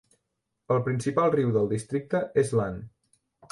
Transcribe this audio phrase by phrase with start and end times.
[0.75, 2.83] El principal riu del districte és Lahn.